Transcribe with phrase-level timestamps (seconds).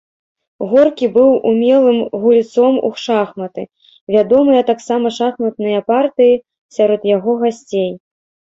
[0.69, 3.63] Горкі быў умелым гульцом у шахматы,
[4.17, 6.33] вядомыя таксама шахматныя партыі
[6.79, 7.91] сярод яго гасцей.